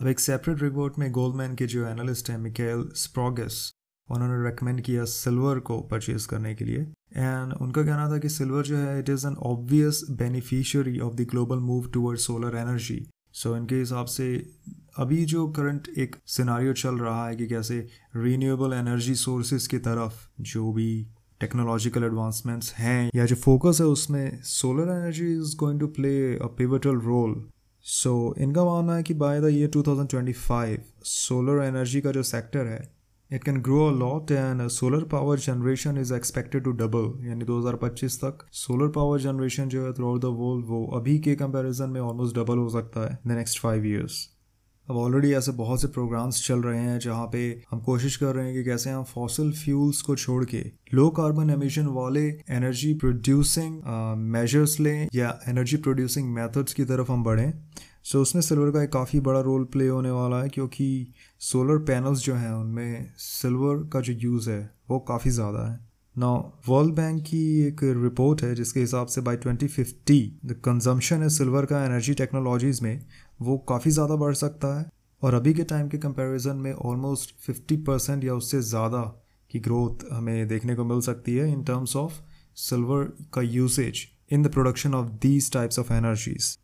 अब 0.00 0.06
एक 0.06 0.20
सेपरेट 0.20 0.62
रिपोर्ट 0.62 0.98
में 0.98 1.10
गोल्डमैन 1.12 1.54
के 1.54 1.66
जो 1.66 1.86
एनालिस्ट 1.86 2.30
हैं 2.30 2.38
मिकेल 2.38 2.88
स्प्रोगस 2.94 3.72
उन्होंने 4.08 4.44
रेकमेंड 4.44 4.80
किया 4.80 5.04
सिल्वर 5.04 5.58
को 5.60 5.80
परचेज 5.80 6.26
करने 6.26 6.54
के 6.54 6.64
लिए। 6.64 6.80
एंड 7.16 7.52
उनका 7.52 7.82
कहना 7.82 8.08
था 8.10 8.18
कि 8.18 8.28
सिल्वर 8.28 8.62
जो 8.62 8.76
है 8.76 8.98
it 8.98 9.08
is 9.08 9.26
an 9.26 9.36
obvious 9.36 10.04
beneficiary 10.10 10.98
of 11.00 11.14
the 11.14 11.26
global 11.30 11.58
move 11.58 11.90
toward 11.90 12.18
solar 12.18 12.56
energy 12.56 13.06
so 13.32 13.56
इनके 13.56 13.76
हिसाब 13.76 14.06
से 14.06 14.26
अभी 14.98 15.24
जो 15.24 15.48
करंट 15.48 15.88
एक 15.98 16.16
सिनारियो 16.26 16.72
चल 16.72 16.98
रहा 16.98 17.26
है 17.28 17.36
कि 17.36 17.46
कैसे 17.46 17.86
रीन्यूएबल 18.16 18.72
एनर्जी 18.72 19.14
सोर्सेज 19.14 19.66
की 19.66 19.78
तरफ़ 19.78 20.28
जो 20.40 20.72
भी 20.72 20.90
टेक्नोलॉजिकल 21.44 22.04
एडवांसमेंट्स 22.04 22.74
हैं, 22.74 23.10
या 23.14 23.26
जो 23.26 23.36
फोकस 23.36 23.78
है 23.80 23.86
उसमें 23.86 24.42
solar 24.42 24.92
energy 24.92 25.32
is 25.32 25.56
going 25.56 25.80
to 25.80 25.86
play 25.86 26.14
a 26.36 26.46
pivotal 26.58 27.00
role 27.00 27.44
so 27.86 28.34
इनका 28.38 28.64
मानना 28.64 28.96
है 28.96 29.02
कि 29.02 29.14
by 29.14 29.40
the 29.40 29.44
year 29.44 29.70
2025 29.70 30.78
solar 31.04 31.62
energy 31.64 32.00
का 32.00 32.10
जो 32.10 32.22
सेक्टर 32.22 32.66
है 32.66 32.94
it 33.30 33.44
can 33.44 33.56
grow 33.56 33.86
a 33.88 33.98
lot 33.98 34.30
and 34.30 34.68
solar 34.68 35.04
power 35.04 35.38
generation 35.38 35.98
is 35.98 36.14
expected 36.14 36.64
to 36.64 36.70
double 36.70 37.26
यानी 37.26 37.44
2025 37.44 38.16
तक 38.16 38.46
सोलर 38.52 38.88
पावर 38.88 39.20
जनरेशन 39.20 39.68
जो 39.68 39.86
है 39.86 39.92
थ्रू 39.92 40.08
आउट 40.08 40.20
द 40.20 40.24
वर्ल्ड 40.24 40.66
वो 40.66 40.86
अभी 40.96 41.18
के 41.18 41.34
कंपैरिजन 41.34 41.90
में 41.90 42.00
ऑलमोस्ट 42.00 42.36
डबल 42.36 42.58
हो 42.58 42.68
सकता 42.68 43.10
है 43.10 43.18
द 43.26 43.30
नेक्स्ट 43.30 43.60
फाइव 43.60 43.86
ईयर्स 43.86 44.33
अब 44.90 44.96
ऑलरेडी 44.96 45.32
ऐसे 45.32 45.52
बहुत 45.52 45.80
से 45.82 45.88
प्रोग्राम्स 45.88 46.46
चल 46.46 46.62
रहे 46.62 46.80
हैं 46.80 46.98
जहाँ 46.98 47.26
पे 47.26 47.38
हम 47.70 47.80
कोशिश 47.80 48.16
कर 48.16 48.34
रहे 48.34 48.44
हैं 48.46 48.54
कि 48.54 48.64
कैसे 48.64 48.90
हम 48.90 49.04
फॉसिल 49.04 49.52
फ्यूल्स 49.52 50.00
को 50.02 50.16
छोड़ 50.16 50.44
के 50.44 50.58
लो 50.94 51.08
कार्बन 51.10 51.50
एमिशन 51.50 51.86
वाले 51.86 52.26
एनर्जी 52.50 52.92
प्रोड्यूसिंग 52.94 53.80
मेजर्स 54.32 54.78
लें 54.80 55.08
या 55.14 55.38
एनर्जी 55.48 55.76
प्रोड्यूसिंग 55.76 56.32
मेथड्स 56.34 56.74
की 56.74 56.84
तरफ़ 56.84 57.12
हम 57.12 57.24
बढ़ें। 57.24 57.52
सो 58.04 58.18
so, 58.18 58.22
उसमें 58.22 58.42
सिल्वर 58.42 58.70
का 58.70 58.82
एक 58.82 58.92
काफ़ी 58.92 59.20
बड़ा 59.20 59.40
रोल 59.40 59.64
प्ले 59.64 59.88
होने 59.88 60.10
वाला 60.10 60.42
है 60.42 60.48
क्योंकि 60.48 61.14
सोलर 61.40 61.78
पैनल्स 61.84 62.24
जो 62.24 62.34
हैं 62.34 62.52
उनमें 62.52 63.12
सिल्वर 63.18 63.88
का 63.88 64.00
जो 64.00 64.12
यूज़ 64.12 64.50
है 64.50 64.60
वो 64.90 64.98
काफ़ी 64.98 65.30
ज़्यादा 65.30 65.70
है। 65.72 65.78
ना 66.16 66.28
वर्ल्ड 66.68 66.94
बैंक 66.94 67.22
की 67.22 67.38
एक 67.60 67.80
रिपोर्ट 67.82 68.42
है 68.42 68.54
जिसके 68.54 68.80
हिसाब 68.80 69.06
से 69.06 69.20
बाय 69.20 69.36
2050 69.36 70.18
द 70.44 70.60
कंजम्पशन 70.64 71.22
है 71.22 71.28
सिल्वर 71.28 71.64
का 71.64 71.84
एनर्जी 71.84 72.14
टेक्नोलॉजीज़ 72.14 72.82
में 72.82 73.06
वो 73.40 73.56
काफ़ी 73.68 73.90
ज़्यादा 73.90 74.16
बढ़ 74.16 74.34
सकता 74.34 74.78
है। 74.80 74.88
और 75.22 75.34
अभी 75.34 75.54
के 75.54 75.64
टाइम 75.64 75.88
के 75.88 75.98
कंपैरिजन 75.98 76.56
में 76.56 76.72
ऑलमोस्ट 76.72 77.34
50 77.46 77.76
परसेंट 77.86 78.24
या 78.24 78.34
उससे 78.34 78.60
ज़्यादा 78.62 79.02
की 79.50 79.58
ग्रोथ 79.60 80.04
हमें 80.12 80.46
देखने 80.48 80.74
को 80.74 80.84
मिल 80.84 81.00
सकती 81.00 81.36
है 81.36 81.50
इन 81.52 81.62
टर्म्स 81.64 81.96
ऑफ़ 81.96 82.20
सिल्वर 82.56 83.04
का 83.34 83.42
usage 83.42 84.06
in 84.32 84.42
the 84.42 84.50
production 84.52 84.94
of 84.94 85.08
these 85.22 85.50
types 85.52 85.78
of 85.78 85.92
energies 85.92 86.56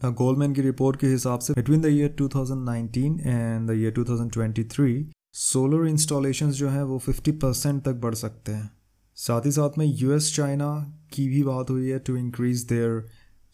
Goldman 0.00 0.52
की 0.54 0.62
रिपोर्ट 0.62 1.00
के 1.00 1.06
हिसाब 1.06 1.40
से 1.40 1.52
between 1.52 1.80
the 1.80 1.86
year 1.86 2.14
2019 2.20 3.20
and 3.20 3.70
the 3.70 3.74
year 3.74 3.94
2023 3.98 5.04
solar 5.32 5.86
installations 5.88 6.54
जो 6.54 6.68
हैं 6.68 6.82
वो 6.82 6.98
50 7.08 7.32
परसेंट 7.42 7.82
तक 7.84 7.94
बढ़ 7.94 8.14
सकते 8.14 8.52
हैं। 8.52 8.70
साथ 9.18 9.46
ही 9.46 9.50
साथ 9.52 9.78
में 9.78 9.86
यूएस 9.86 10.34
चाइना 10.36 10.70
की 11.12 11.28
भी 11.28 11.42
बात 11.42 11.70
हुई 11.70 11.88
है 11.88 11.98
to 11.98 12.16
increase 12.16 12.62
their 12.64 13.04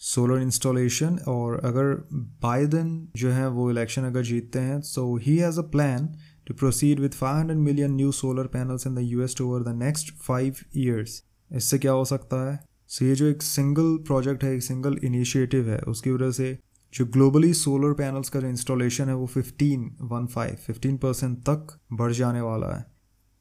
solar 0.06 0.42
installation 0.42 1.18
और 1.28 1.60
अगर 1.64 2.08
बाइडन 2.42 3.08
जो 3.16 3.30
है 3.30 3.48
वो 3.48 3.70
इलेक्शन 3.70 4.02
अगर 4.02 4.22
जीतते 4.22 4.58
हैं 4.58 4.80
so 4.80 5.16
he 5.16 5.36
has 5.36 5.58
a 5.58 5.62
plan 5.62 6.08
to 6.46 6.54
proceed 6.54 7.00
with 7.00 7.12
500 7.12 7.56
million 7.56 7.94
new 7.94 8.12
solar 8.12 8.46
panels 8.46 8.86
in 8.86 8.94
the 8.94 8.98
US 8.98 9.40
over 9.40 9.62
the 9.62 9.68
next 9.68 10.14
five 10.14 10.54
years 10.76 11.24
इससे 11.52 11.78
क्या 11.78 11.92
हो 11.92 12.04
सकता 12.04 12.50
है? 12.50 12.60
सो 12.88 13.04
so 13.04 13.10
ये 13.10 13.14
जो 13.14 13.26
एक 13.26 13.42
सिंगल 13.42 13.96
प्रोजेक्ट 13.96 14.44
है, 14.44 14.54
एक 14.56 14.62
सिंगल 14.62 14.98
इनिशिएटिव 15.04 15.68
है, 15.68 15.78
उसकी 15.78 16.10
वजह 16.10 16.30
से 16.30 16.58
जो 16.94 17.06
ग्लोबली 17.06 17.54
सोलर 17.54 17.92
पैनल्स 17.92 18.28
का 18.28 18.40
जो 18.40 18.46
इंस्टॉलेशन 18.46 19.08
है 19.08 19.14
वो 19.14 19.26
15 19.26 19.84
वन 20.02 20.26
फाइव 20.26 20.54
फिफ्टीन 20.66 20.96
परसेंट 20.96 21.38
तक 21.38 21.78
बढ़ 21.92 22.12
जाने 22.12 22.40
वाला 22.40 22.76
है। 22.76 22.84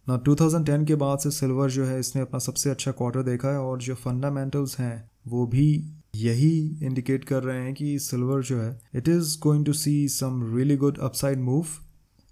ना 0.09 0.23
2010 0.29 0.87
के 0.87 0.95
बाद 0.95 1.19
से 1.19 1.31
सिल्वर 1.31 1.69
जो 1.69 1.85
है, 1.85 1.99
इसने 1.99 2.21
अपना 2.21 2.39
सबसे 2.39 2.69
अच्छा 2.69 2.91
क्वार्टर 2.91 3.23
देखा 3.23 3.47
है 3.47 3.59
और 3.59 3.79
जो 3.79 3.95
फंडामेंटल्स 3.95 4.79
हैं, 4.79 5.11
वो 5.27 5.47
भी 5.47 5.93
यही 6.15 6.79
इंडिकेट 6.83 7.23
कर 7.23 7.43
रहे 7.43 7.63
हैं 7.63 7.73
कि 7.73 7.99
सिल्वर 7.99 8.41
जो 8.41 8.61
है 8.61 8.81
it 8.95 9.07
is 9.07 9.39
going 9.39 9.65
to 9.65 9.73
see 9.73 10.07
some 10.09 10.55
really 10.55 10.77
good 10.77 10.97
upside 10.97 11.39
move 11.39 11.65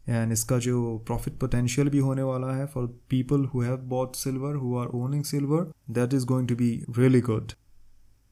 and 0.09 0.31
इसका 0.31 0.57
जो 0.59 0.97
प्रॉफिट 1.07 1.39
पोटेंशियल 1.39 1.89
भी 1.89 1.97
होने 1.97 2.23
वाला 2.23 2.53
है 2.55 2.65
for 2.65 2.87
people 3.09 3.45
who 3.45 3.61
have 3.61 3.77
bought 3.77 4.15
silver 4.15 4.55
who 4.55 4.75
are 4.77 4.87
owning 4.87 5.23
silver 5.23 5.71
that 5.89 6.13
is 6.13 6.25
going 6.25 6.47
to 6.47 6.55
be 6.55 6.85
really 6.97 7.21
good 7.21 7.51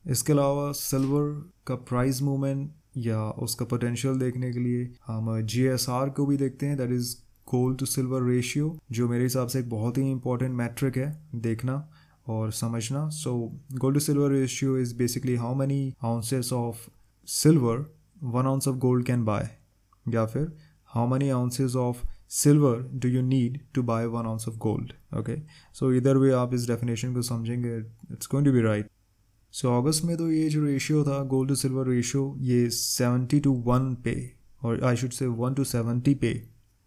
इसके 0.05 0.33
अलावा 0.33 0.71
सिल्वर 0.71 1.51
का 1.67 1.75
price 1.75 2.21
movement 2.21 2.71
या 2.97 3.29
उसका 3.29 3.65
पोटेंशियल 3.65 4.19
देखने 4.19 4.51
के 4.51 4.59
लिए 4.59 4.93
हम 5.07 5.41
जी 5.41 5.63
एस 5.63 5.89
आर 5.89 6.09
को 6.09 6.25
भी 6.25 6.37
देखते 6.37 6.65
हैं 6.65 6.77
that 6.77 6.91
is 6.91 7.15
gold 7.51 7.77
to 7.77 7.85
silver 7.85 8.23
ratio 8.23 8.77
जो 8.91 9.09
मेरे 9.09 9.23
हिसाब 9.23 9.47
से 9.47 9.59
एक 9.59 9.69
बहुत 9.69 9.97
ही 9.97 10.11
इंपॉर्टेंट 10.11 10.53
मैट्रिक 10.53 10.97
है, 10.97 11.27
देखना। 11.35 11.89
और 12.27 12.51
समझना। 12.51 13.09
So 13.09 13.33
gold 13.73 13.95
to 13.95 13.99
silver 13.99 14.31
ratio 14.31 14.77
is 14.77 14.97
basically 14.97 15.35
how 15.35 15.55
many 15.55 15.93
ounces 16.03 16.53
of 16.53 16.89
silver 17.25 17.85
one 18.23 18.45
ounce 18.45 18.67
of 18.67 18.75
gold 18.75 19.05
can 19.05 19.25
buy 19.25 19.49
या 20.09 20.25
फिर 20.25 20.51
how 20.85 21.07
many 21.07 21.29
ounces 21.29 21.75
of 21.75 22.05
silver 22.29 22.89
do 22.93 23.07
you 23.07 23.21
need 23.21 23.59
to 23.73 23.83
buy 23.83 24.05
one 24.05 24.25
ounce 24.25 24.47
of 24.47 24.55
gold 24.55 25.17
okay 25.17 25.39
so 25.73 25.93
either 25.93 26.17
way 26.17 26.31
आप 26.31 26.53
इस 26.53 26.67
definition 26.67 27.13
को 27.13 27.21
समझेंगे 27.21 27.77
it's 28.11 28.27
going 28.31 28.47
to 28.47 28.53
be 28.53 28.61
right 28.61 28.89
so 29.51 29.81
अगस्त 29.81 30.03
में 30.03 30.17
तो 30.17 30.31
ये 30.31 30.49
जो 30.49 30.63
रेशियो 30.63 31.03
था 31.03 31.23
गोल्ड 31.23 31.49
टू 31.49 31.55
सिल्वर 31.55 31.87
रेशियो 31.87 32.35
ये 32.39 32.69
सेवेंटी 32.69 33.39
टू 33.39 33.53
वन 33.53 33.95
पे 33.95 34.33
और 34.63 34.83
I 34.83 34.95
should 34.95 35.09
say 35.09 35.27
one 35.27 35.53
to 35.53 35.63
seventy 35.63 36.13
पे 36.15 36.33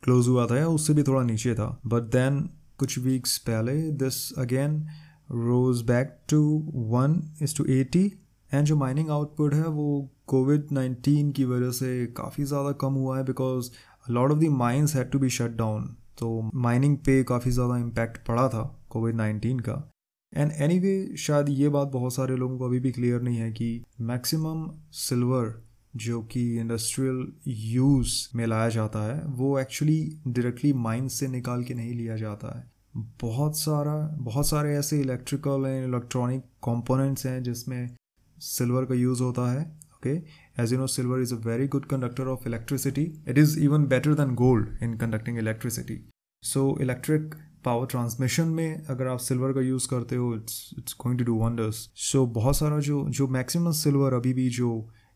क्लोज 0.02 0.28
हुआ 0.28 0.46
था 0.46 0.58
या 0.58 0.68
उससे 0.68 0.94
भी 0.94 1.02
थोड़ा 1.02 1.22
नीचे 1.22 1.54
था। 1.54 1.80
बट 1.86 2.02
देन 2.02 2.50
कुछ 2.78 2.98
वीक्स 2.98 3.38
पहले 3.38 3.82
this 3.82 4.32
again 4.38 4.86
rose 5.34 5.82
back 5.82 6.18
to 6.30 6.42
one 6.74 7.22
is 7.42 7.56
to 7.56 7.64
eighty 7.64 8.12
and 8.54 8.66
जो 8.66 8.76
माइनिंग 8.76 9.10
आउटपुट 9.10 9.54
है 9.54 9.66
वो 9.66 10.10
कोविड 10.26 10.66
नाइन्टीन 10.72 11.32
की 11.32 11.44
वजह 11.44 11.70
से 11.70 12.06
काफ़ी 12.06 12.44
ज़्यादा 12.44 12.72
कम 12.72 12.92
हुआ 12.92 13.18
है 13.18 13.24
because 13.24 13.70
lot 14.10 14.30
of 14.30 14.38
the 14.38 14.44
mines 14.44 14.94
had 14.96 15.10
to 15.10 15.18
be 15.18 15.28
shut 15.30 15.50
down 15.50 15.96
तो 16.18 16.50
माइनिंग 16.54 16.96
पे 16.96 17.22
काफ़ी 17.24 17.50
ज़्यादा 17.50 17.76
इम्पैक्ट 17.76 18.26
पड़ा 18.26 18.48
था 18.48 18.84
कोविड 18.88 19.14
नाइन्टीन 19.14 19.60
का. 19.60 19.92
एंड 20.36 20.52
एनी 20.52 20.74
anyway, 20.74 21.16
शायद 21.16 21.48
ये 21.48 21.68
बात 21.68 21.88
बहुत 21.88 22.14
सारे 22.14 22.36
लोगों 22.36 22.58
को 22.58 22.64
अभी 22.64 22.80
भी 22.80 22.92
क्लियर 22.92 23.22
नहीं 23.22 23.36
है 23.36 23.52
कि 23.52 23.84
मैक्सिमम 24.00 24.70
सिल्वर 24.92 25.62
जो 25.96 26.22
कि 26.22 26.58
इंडस्ट्रियल 26.58 27.26
यूज़ 27.46 28.36
में 28.36 28.46
लाया 28.46 28.68
जाता 28.68 29.14
है 29.14 29.24
वो 29.26 29.58
एक्चुअली 29.58 30.00
डायरेक्टली 30.28 30.72
माइन 30.72 31.08
से 31.08 31.28
निकाल 31.28 31.64
के 31.64 31.74
नहीं 31.74 31.94
लिया 31.94 32.16
जाता 32.16 32.58
है. 32.58 32.71
बहुत 32.96 33.56
सारा, 33.58 33.94
बहुत 34.20 34.46
सारे 34.46 34.76
ऐसे 34.76 35.00
इलेक्ट्रिकल 35.00 35.66
एंड 35.66 35.84
इलेक्ट्रॉनिक 35.84 36.40
कंपोनेंट्स 36.64 37.26
हैं 37.26 37.42
जिसमें 37.42 37.96
सिल्वर 38.38 38.84
का 38.84 38.94
यूज़ 38.94 39.22
होता 39.22 39.50
है 39.52 39.62
okay 39.94 40.14
as 40.62 40.72
you 40.72 40.78
know 40.78 40.86
silver 40.86 41.20
is 41.20 41.34
a 41.34 41.36
very 41.36 41.68
good 41.68 41.86
conductor 41.86 42.26
of 42.26 42.46
electricity 42.48 43.02
it 43.28 43.38
is 43.38 43.58
even 43.60 43.86
better 43.86 44.14
than 44.14 44.34
gold 44.34 44.82
in 44.82 44.96
conducting 44.96 45.38
electricity 45.38 45.98
so 46.42 46.78
electric 46.80 47.34
power 47.64 47.86
transmission 47.86 48.48
में 48.48 48.84
अगर 48.84 49.06
आप 49.06 49.18
silver 49.18 49.52
का 49.52 49.60
use 49.60 49.88
करते 49.88 50.16
हो 50.16 50.34
it's 50.34 50.70
it's 50.78 50.96
going 51.00 51.18
to 51.18 51.24
do 51.24 51.34
wonders 51.34 51.76
so 52.02 52.26
बहुत 52.26 52.56
सारा 52.56 52.78
जो 52.80 53.04
जो 53.08 53.28
मैक्सिमम 53.28 53.70
सिल्वर 53.70 54.14
अभी 54.14 54.32
भी 54.32 54.48
जो 54.50 54.70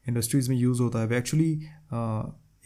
इंडस्ट्रीज़ 0.09 0.51
में 0.51 0.57
यूज़ 0.57 0.83
होता 0.83 0.99
है, 0.99 1.07
वो 1.07 1.15
एक्चुअली 1.15 1.53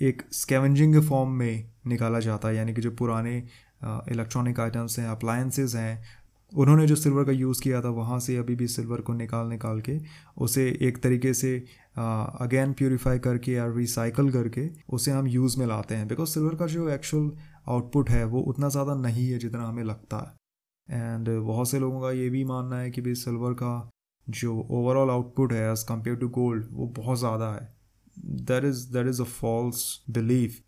एक 0.00 0.22
स्कैवेंजिंग 0.32 1.00
फॉर्म 1.02 1.30
में 1.30 1.70
निकाला 1.86 2.20
जाता 2.20 2.48
है, 2.48 2.56
यानी 2.56 2.74
कि 2.74 2.80
जो 2.80 2.90
पुराने 2.90 3.42
इलेक्ट्रॉनिक 3.82 4.60
आइटम्स 4.60 4.98
हैं 4.98 5.08
अप्लायंसेज 5.08 5.76
हैं। 5.76 6.02
उन्होंने 6.52 6.86
जो 6.86 6.96
सिल्वर 6.96 7.24
का 7.24 7.32
यूज़ 7.32 7.60
किया 7.62 7.80
था, 7.82 7.88
वहाँ 7.90 8.18
से 8.20 8.36
अभी 8.36 8.54
भी 8.54 8.66
सिल्वर 8.68 9.00
को 9.00 9.12
निकाल 9.14 9.46
निकाल 9.48 9.80
के 9.80 9.98
उसे 10.38 10.68
एक 10.82 11.02
तरीके 11.02 11.34
से 11.34 11.56
अगेन 11.96 12.72
प्योरीफाई 12.72 13.18
करके 13.18 13.52
या 13.52 13.66
रिसाइकल 13.76 14.30
करके 14.30 14.68
उसे 14.88 15.10
हम 15.10 15.26
यूज़ 15.28 15.58
में 15.58 15.66
लाते 15.66 15.94
हैं। 15.94 16.08
बिकॉज़ 16.08 16.28
सिल्वर 16.28 16.54
का 16.54 16.66
जो 16.66 16.88
एक्चुअल 16.90 17.30
आउटपुट 17.68 18.10
है, 18.10 18.24
वो 18.24 18.40
उतना 18.42 18.68
ज़्यादा 18.68 18.94
नहीं 18.96 19.30
है 19.30 19.38
जितना 19.38 19.64
हमें 19.64 19.82
लगता 19.84 20.18
है। 20.18 20.98
एंड 21.00 21.28
बहुत 21.38 21.70
से 21.70 21.78
लोगों 21.78 22.00
का 22.00 22.10
ये 22.12 22.28
भी 22.30 22.44
मानना 22.44 22.78
है 22.78 22.90
कि 22.90 23.00
भाई 23.00 23.14
सिल्वर 23.16 23.52
का 23.54 23.90
जो 24.28 24.58
ओवरऑल 24.70 25.10
आउटपुट 25.10 25.52
है 25.52 25.70
एज़ 25.72 25.84
कंपेयर 25.86 26.16
टू 26.16 26.28
गोल्ड 26.30 26.66
वो 26.70 26.86
बहुत 26.96 27.18
ज़्यादा 27.18 27.52
है। 27.52 27.68
That 28.18 28.64
is 28.64 28.86
that 28.92 29.06
is 29.06 29.22
a 29.22 29.24
false 29.26 29.84
belief 30.10 30.60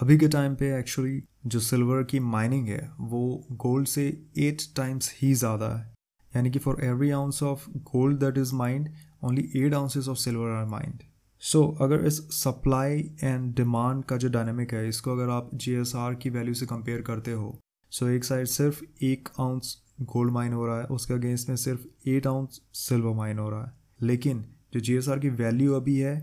अभी 0.00 0.16
के 0.18 0.28
टाइम 0.28 0.54
पे 0.54 0.68
एक्चुअली 0.78 1.22
जो 1.46 1.60
सिल्वर 1.60 2.02
की 2.02 2.18
माइनिंग 2.20 2.68
है, 2.68 2.90
वो 3.00 3.46
गोल्ड 3.52 3.88
से 3.88 4.04
एट 4.38 4.62
टाइम्स 4.76 5.12
ही 5.16 5.32
ज़्यादा 5.34 5.68
है। 5.68 5.92
यानी 6.32 6.50
कि 6.50 6.58
for 6.58 6.84
every 6.84 7.10
ounce 7.10 7.42
of 7.42 7.68
gold 7.70 8.18
that 8.20 8.38
is 8.38 8.54
mined 8.54 8.88
only 9.24 9.42
eight 9.56 9.74
ounces 9.74 10.08
of 10.08 10.18
silver 10.18 10.50
are 10.50 10.64
mined 10.66 11.02
so 11.42 11.64
अगर 11.80 12.06
इस 12.06 12.20
सप्लाई 12.34 12.98
एंड 13.24 13.54
डिमांड 13.56 14.04
का 14.04 14.16
जो 14.16 14.28
डायनेमिक 14.28 14.72
है, 14.74 14.88
इसको 14.88 15.12
अगर 15.12 15.30
आप 15.30 15.50
जीएसआर 15.54 16.14
की 16.14 16.30
वैल्यू 16.30 16.54
से 16.54 16.66
कंपेयर 16.66 17.02
करते 17.02 17.32
हो 17.32 17.58
सो 17.92 18.06
so 18.06 18.12
एक 18.12 18.24
साइड 18.24 18.46
सिर्फ़ 18.46 18.82
एक 19.02 19.28
आउंस 19.40 19.76
गोल्ड 20.02 20.32
माइन 20.32 20.52
हो 20.52 20.66
रहा 20.66 20.78
है, 20.78 20.84
उसके 20.86 21.14
अगेंस्ट 21.14 21.48
में 21.48 21.56
सिर्फ़ 21.56 22.08
एट 22.08 22.26
आउंस 22.26 22.60
सिल्वर 22.74 23.14
माइन 23.14 23.38
हो 23.38 23.50
रहा 23.50 23.64
है। 23.64 23.72
लेकिन 24.02 24.44
जो 24.74 24.80
जीएसआर 24.80 25.18
की 25.18 25.28
वैल्यू 25.28 25.74
अभी 25.74 25.98
है 25.98 26.18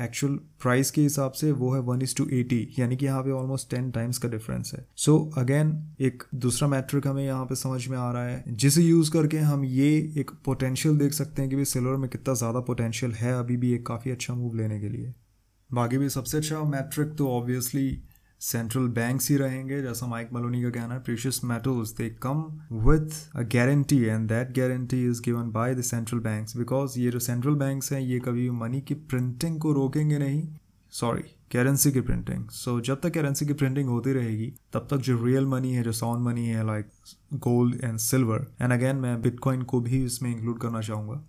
एक्चुअल 0.00 0.34
प्राइस 0.62 0.90
के 0.90 1.02
हिसाब 1.02 1.32
से 1.32 1.50
वो 1.52 1.72
है 1.74 1.80
वन 1.82 2.02
इज़ 2.02 2.14
टू 2.16 2.26
एटी 2.32 2.58
यानी 2.78 2.96
कि 2.96 3.06
यहाँ 3.06 3.22
पे 3.22 3.30
ऑलमोस्ट 3.30 3.70
टेन 3.70 3.90
टाइम्स 3.90 4.18
का 4.18 4.28
डिफरेंस 4.28 4.72
है। 4.74 4.84
सो 4.96 5.16
so, 5.16 5.38
अगेन 5.38 5.72
एक 6.00 6.22
दूसरा 6.34 6.68
मैट्रिक 6.68 7.06
हमें 7.06 7.24
यहाँ 7.24 7.44
पे 7.44 7.54
समझ 7.54 7.86
में 7.88 7.96
आ 7.98 8.10
रहा 8.12 8.24
है 8.24 8.44
जिसे 8.48 8.82
यूज़ 8.82 9.10
करके 9.12 9.38
हम 9.38 9.64
ये 9.64 9.90
एक 10.18 10.30
पोटेंशियल 10.44 10.98
देख 10.98 11.12
सकते 11.12 11.42
हैं 11.42 11.50
कि 11.50 11.56
भाई 11.56 11.64
सिल्वर 11.66 11.96
में 11.96 12.08
कितना 12.10 12.34
ज़्यादा 12.34 12.60
पोटेंशियल 12.60 13.12
है 13.12 13.32
अभी 13.38 13.56
भी 13.56 13.72
एक 13.72 13.86
काफ़ी 13.86 14.10
अच्छा 14.10 14.34
मूव 14.34 14.56
लेने 14.56 14.80
के 14.80 14.88
लिए। 14.88 15.12
बाकी 15.70 15.98
भी 15.98 16.08
सबसे 16.08 16.38
अच्छा 16.38 16.62
मैट्रिक 16.66 17.14
तो 17.16 17.28
ऑब्वियसली 17.30 17.90
सेंट्रल 18.40 18.86
बैंक्स 18.88 19.30
ही 19.30 19.36
रहेंगे, 19.36 19.80
जैसा 19.82 20.06
माइक 20.06 20.28
मलोनी 20.32 20.62
का 20.62 20.70
कहना 20.70 20.94
है 20.94 21.00
precious 21.00 21.40
metals 21.44 21.90
they 21.96 22.08
come 22.22 22.42
with 22.84 23.36
a 23.36 23.42
guarantee 23.54 23.98
and 23.98 24.28
that 24.28 24.56
guarantee 24.58 25.04
is 25.08 25.20
given 25.22 25.50
by 25.52 25.74
the 25.74 25.82
central 25.82 26.18
banks 26.20 26.56
because 26.56 26.98
ये 27.00 27.10
जो 27.10 27.18
सेंट्रल 27.20 27.54
बैंक्स 27.56 27.92
हैं, 27.92 28.00
ये 28.00 28.18
कभी 28.20 28.48
मनी 28.52 28.80
की 28.80 28.94
प्रिंटिंग 28.94 29.60
को 29.60 29.72
रोकेंगे 29.72 30.18
नहीं 30.18 30.42
सॉरी 30.92 31.22
करेंसी 31.52 31.90
की 31.92 32.00
प्रिंटिंग 32.00 32.48
सो 32.50 32.80
जब 32.80 33.00
तक 33.00 33.14
करेंसी 33.14 33.46
की 33.46 33.52
प्रिंटिंग 33.52 33.88
होती 33.88 34.12
रहेगी, 34.12 34.52
तब 34.72 34.86
तक 34.90 34.96
जो 34.98 35.24
रियल 35.24 35.46
मनी 35.46 35.72
है, 35.72 35.82
जो 35.82 35.92
साउंड 35.92 36.24
मनी 36.24 36.46
है 36.46 36.66
like 36.66 36.86
gold 37.34 37.84
and 37.84 37.98
silver 37.98 38.46
and 38.62 38.72
again 38.72 38.96
मैं 38.96 39.20
बिटकॉइन 39.22 39.62
को 39.62 39.80
भी 39.80 40.04
इसमें 40.04 40.30
इंक्लूड 40.30 40.58
करना 40.58 40.80
चाहूँगा. 40.80 41.22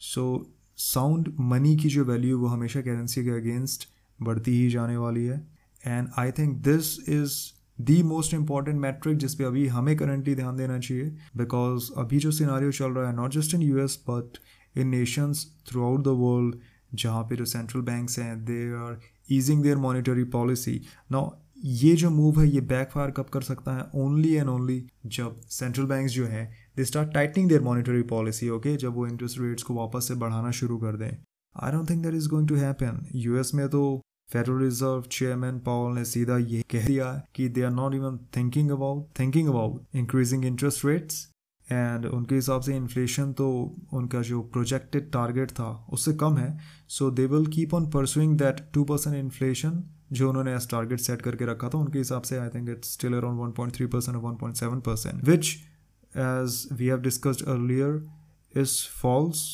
सो 0.00 0.46
साउंड 0.78 1.32
मनी 1.40 1.76
की 1.76 1.88
जो 1.88 2.04
वैल्यू 2.04 2.38
वो 2.38 2.46
हमेशा 2.46 2.80
करेंसी 2.80 3.24
के 3.24 3.30
अगेंस्ट 3.30 3.88
बढ़ती 4.18 4.60
ही 4.60 4.68
जाने 4.70 4.96
वाली 4.96 5.24
है. 5.24 5.40
And 5.86 6.08
I 6.18 6.30
think 6.30 6.56
this 6.56 7.08
is 7.08 7.32
the 7.80 8.02
most 8.02 8.34
important 8.34 8.80
metric 8.80 9.16
जिस 9.18 9.34
पे 9.34 9.44
अभी 9.44 9.66
हमें 9.66 9.96
करेंटली 9.96 10.34
ध्यान 10.34 10.56
देना 10.56 10.78
चाहिए 10.78 11.04
बिकॉज़ 11.36 11.90
अभी 11.96 12.18
जो 12.18 12.30
सिनारियो 12.30 12.72
चल 12.72 12.92
रहा 12.92 13.10
है 13.10 13.16
not 13.16 13.30
just 13.30 13.54
in 13.54 13.62
U 13.62 13.78
S 13.78 14.04
but 14.10 14.38
in 14.78 14.88
nations 14.88 15.46
throughout 15.84 16.04
the 16.04 16.08
world 16.08 16.56
जहाँ 16.94 17.22
पे 17.22 17.36
जो 17.36 17.44
सेंट्रल 17.44 17.82
बैंक्स 17.82 18.18
हैं 18.18 18.44
they 18.44 18.72
are 18.72 19.00
easing 19.32 19.62
their 19.62 19.76
monetary 19.76 20.24
policy 20.24 20.80
now 21.12 21.30
ये 21.64 21.94
जो 21.94 22.10
मूव 22.10 22.40
है, 22.40 22.48
ये 22.48 22.60
बैकफायर 22.60 23.10
कब 23.10 23.24
कर 23.24 23.40
सकता 23.40 23.72
है? 23.72 23.86
ओनली 23.94 24.34
एंड 24.34 24.48
ओनली 24.48 24.86
जब 25.06 25.40
सेंट्रल 25.40 25.84
बैंक्स 25.84 26.12
जो 26.12 26.26
हैं 26.26 26.54
they 26.76 26.84
start 26.84 27.12
tightening 27.14 27.48
their 27.48 27.60
monetary 27.60 28.02
policy 28.02 28.48
okay 28.48 28.76
जब 28.76 28.94
वो 28.94 29.06
इंटरेस्ट 29.06 29.40
रेट्स 29.40 29.62
को 29.62 29.74
वापस 29.74 30.08
से 30.08 30.14
बढ़ाना 30.14 30.50
शुरू 30.50 30.78
कर 30.78 30.96
दें। 30.96 31.16
I 31.62 31.72
don't 31.72 31.90
think 31.90 32.02
that 32.02 32.14
is 32.14 32.28
going 32.28 32.48
to 32.48 32.54
happen 32.54 33.06
US 33.14 33.50
में 33.54 33.68
तो 33.68 34.00
फेडरल 34.32 34.62
रिज़र्व 34.62 35.02
चेयरमैन 35.10 35.58
पावल 35.66 35.94
ने 35.94 36.04
सीधा 36.04 36.36
ये 36.38 36.62
कह 36.70 36.86
दिया 36.86 37.10
कि 37.34 37.48
they 37.48 37.62
are 37.62 37.70
not 37.70 37.94
even 37.94 38.18
thinking 38.36 38.70
about 38.70 39.18
thinking 39.20 39.48
about 39.48 39.96
increasing 39.96 40.44
interest 40.44 40.84
rates 40.84 41.28
and 41.68 42.06
उनके 42.06 42.34
हिसाब 42.34 42.60
से 42.62 42.76
इन्फ्लेशन 42.76 43.32
तो 43.32 43.48
उनका 43.94 44.20
जो 44.22 44.40
प्रोजेक्टेड 44.52 45.10
टारगेट 45.12 45.50
था, 45.50 45.70
उससे 45.92 46.12
कम 46.14 46.36
है. 46.36 46.58
So 46.88 47.10
they 47.10 47.26
will 47.26 47.46
keep 47.52 47.74
on 47.74 47.86
pursuing 47.90 48.36
that 48.38 48.60
two 48.74 48.84
percent 48.84 49.16
inflation 49.16 49.82
जो 50.12 50.28
उन्होंने 50.28 50.54
एज 50.54 50.68
टारगेट 50.70 51.00
सेट 51.00 51.22
करके 51.22 51.46
रखा 51.46 51.68
था. 51.68 51.78
उनके 51.78 51.98
हिसाब 51.98 52.22
से 52.22 52.38
I 52.38 52.48
think 52.48 52.68
it's 52.68 52.92
still 52.92 53.14
around 53.14 53.40
one 53.40 53.52
point 53.52 53.74
three 53.76 53.86
percent 53.86 54.16
one 54.16 54.36
point 54.40 54.56
seven 54.56 54.80
percent 54.88 55.24
which 55.28 55.54
as 56.12 56.66
we 56.72 56.86
have 56.86 57.00
discussed 57.02 57.46
earlier 57.48 58.02
is 58.54 58.76
false 59.02 59.44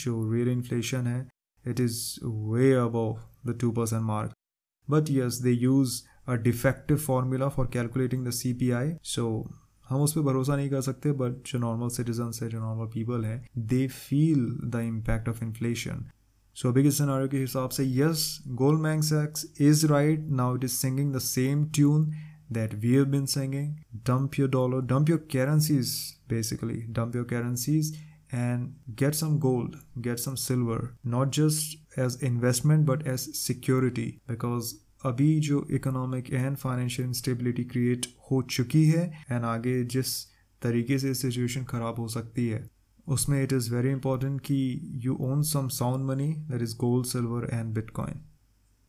जो 0.00 0.30
real 0.32 0.48
inflation 0.48 1.06
है 1.06 1.20
it 1.64 1.80
is 1.80 2.00
way 2.24 2.74
above 2.76 3.29
the 3.43 3.53
2% 3.53 4.01
mark. 4.01 4.31
But 4.87 5.09
yes, 5.09 5.39
they 5.39 5.51
use 5.51 6.03
a 6.27 6.37
defective 6.37 7.01
formula 7.01 7.49
for 7.49 7.67
calculating 7.67 8.23
the 8.23 8.31
CPI. 8.31 8.97
So 9.01 9.29
हम 9.89 10.01
उस 10.01 10.13
पर 10.13 10.21
भरोसा 10.21 10.55
नहीं 10.55 10.69
कर 10.69 10.81
सकते 10.81 11.11
but 11.17 11.47
जो 11.47 11.59
नॉर्मल 11.59 11.89
सिटीजन 11.95 12.31
है 12.43 12.49
जो 12.49 12.59
नॉर्मल 12.59 12.85
पीपल 12.93 13.25
है 13.25 13.35
they 13.73 13.87
feel 13.87 14.45
the 14.73 14.79
impact 14.85 15.29
of 15.29 15.41
inflation 15.43 16.03
so 16.55 16.69
अभी 16.69 16.83
के 16.83 16.91
सिनारियो 16.91 17.27
के 17.29 17.39
हिसाब 17.39 17.69
से 17.77 17.85
yes 17.85 18.23
gold 18.61 18.79
मैंग 18.81 19.01
सैक्स 19.03 19.45
is 19.61 19.85
right 19.91 20.25
now 20.39 20.55
it 20.55 20.63
is 20.63 20.71
singing 20.71 21.13
the 21.15 21.19
same 21.27 21.65
tune 21.79 22.13
that 22.55 22.73
we 22.81 22.89
have 22.95 23.07
been 23.11 23.23
singing 23.29 23.69
dump 24.07 24.35
your 24.39 24.47
dollar 24.55 24.79
dump 24.89 25.07
your 25.11 25.21
currencies 25.35 25.93
basically 26.33 26.75
dump 26.97 27.15
your 27.17 27.23
currencies 27.31 27.87
and 28.31 28.75
get 28.95 29.15
some 29.15 29.39
gold, 29.39 29.77
get 30.01 30.19
some 30.19 30.37
silver, 30.37 30.95
not 31.03 31.31
just 31.31 31.77
as 31.97 32.17
investment 32.29 32.85
but 32.85 33.05
as 33.13 33.27
security 33.41 34.09
because 34.31 34.73
अभी 35.05 35.39
जो 35.39 35.65
economic 35.71 36.29
and 36.33 36.55
financial 36.57 37.07
instability 37.07 37.63
create 37.63 38.05
हो 38.31 38.41
चुकी 38.51 38.83
है 38.85 39.03
and 39.31 39.43
आगे 39.45 39.83
जिस 39.93 40.13
तरीके 40.61 40.97
से 40.99 41.13
situation 41.13 41.63
ख़राब 41.63 41.99
हो 41.99 42.07
सकती 42.07 42.47
है 42.47 42.63
उसमें 43.07 43.41
इट 43.43 43.53
इज़ 43.53 43.73
वेरी 43.73 43.89
इंपॉर्टेंट 43.89 44.39
कि 44.41 44.57
you 45.03 45.17
own 45.21 45.41
some 45.49 45.67
sound 45.75 46.05
money 46.05 46.33
that 46.51 46.61
is 46.61 46.75
gold 46.77 47.05
silver 47.07 47.49
and 47.53 47.73
bitcoin 47.73 48.23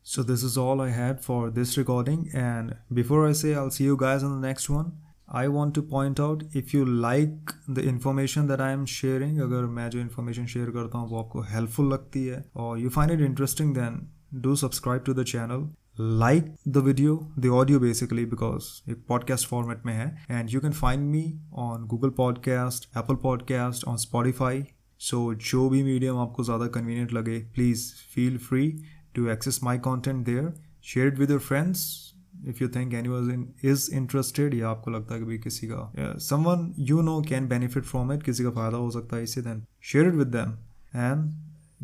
So 0.07 0.23
this 0.23 0.45
is 0.45 0.57
all 0.57 0.81
I 0.81 0.91
had 0.91 1.23
for 1.23 1.51
this 1.51 1.77
recording 1.77 2.31
and 2.33 2.77
before 2.95 3.27
I 3.29 3.33
say 3.33 3.55
I'll 3.55 3.71
see 3.71 3.87
you 3.87 3.97
guys 3.97 4.23
on 4.23 4.35
the 4.35 4.47
next 4.47 4.71
one 4.71 4.93
I 5.36 5.48
want 5.48 5.76
to 5.76 5.82
point 5.82 6.20
out 6.20 6.44
if 6.56 6.78
you 6.78 6.86
like 6.86 7.52
the 7.70 7.78
information 7.78 8.48
that 8.48 8.62
I 8.62 8.74
am 8.74 8.86
sharing 8.86 9.40
अगर 9.42 9.66
मैं 9.66 9.90
जो 9.90 10.00
information 10.00 10.46
share 10.46 10.70
करता 10.70 10.98
हूँ, 10.98 11.10
वो 11.10 11.20
आपको 11.20 11.42
helpful 11.42 11.94
लगती 11.94 12.26
है, 12.26 12.46
और 12.56 12.80
you 12.80 12.90
find 12.90 13.12
it 13.12 13.20
interesting 13.20 13.76
then 13.76 14.08
do 14.34 14.56
subscribe 14.56 15.02
to 15.02 15.14
the 15.14 15.24
channel 15.24 15.70
like 16.00 16.56
the 16.68 16.78
video 16.78 17.32
the 17.40 17.46
audio 17.46 17.80
basically 17.80 18.26
because 18.26 18.92
एक 18.92 19.06
पॉडकास्ट 19.08 19.48
फॉर्मेट 19.48 19.86
में 19.86 19.94
है 19.94 20.26
and 20.32 20.50
you 20.50 20.60
can 20.60 20.72
find 20.72 21.12
me 21.12 21.40
on 21.54 21.86
Google 21.86 22.10
podcast 22.10 22.98
Apple 22.98 23.16
podcast 23.16 23.84
on 23.84 23.98
Spotify 23.98 24.64
so 25.00 25.34
जो 25.34 25.70
भी 25.70 25.84
medium 25.84 26.18
आपको 26.18 26.44
ज़्यादा 26.44 26.68
convenient 26.68 27.14
लगे 27.14 27.40
please 27.40 27.94
feel 28.16 28.38
free 28.38 28.84
to 29.16 29.28
access 29.28 29.60
my 29.64 29.78
content 29.78 30.26
there 30.26 30.54
share 30.84 31.08
it 31.08 31.20
with 31.20 31.32
your 31.32 31.40
friends 31.40 32.11
if 32.50 32.64
you 32.64 32.70
think 32.70 32.94
any 32.94 33.10
was 33.10 33.32
in 33.32 33.48
is 33.64 33.90
interested 33.96 34.54
या 34.54 34.70
आपको 34.70 34.92
लगता 34.92 35.14
है 35.14 35.20
कि 35.20 35.26
भाई 35.26 35.38
किसी 35.38 35.68
का 35.68 36.14
someone 36.44 36.74
you 36.80 37.02
know 37.02 37.22
can 37.22 37.48
benefit 37.48 37.84
from 37.84 38.14
it 38.14 38.24
किसी 38.24 38.44
का 38.44 38.52
फ़ायदा 38.52 38.78
हो 38.78 38.92
सकता 38.92 39.16
है 39.16 39.24
इससे 39.24 39.42
then 39.42 39.64
share 39.84 40.08
it 40.08 40.14
with 40.14 40.28
them 40.28 40.58
and 40.96 41.32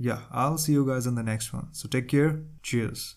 I'll 0.39 0.55
see 0.55 0.73
you 0.73 0.85
guys 0.85 1.07
in 1.09 1.15
the 1.15 1.25
next 1.29 1.53
one 1.53 1.71
so 1.73 1.87
take 1.87 2.07
care 2.07 2.31
cheers. 2.63 3.15